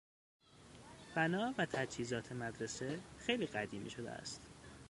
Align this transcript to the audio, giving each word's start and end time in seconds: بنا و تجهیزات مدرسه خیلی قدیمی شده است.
بنا 1.15 1.53
و 1.57 1.65
تجهیزات 1.65 2.31
مدرسه 2.31 2.99
خیلی 3.19 3.45
قدیمی 3.45 3.89
شده 3.89 4.11
است. 4.11 4.41